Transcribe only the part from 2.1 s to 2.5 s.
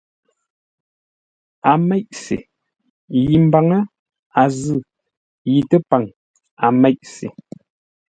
se;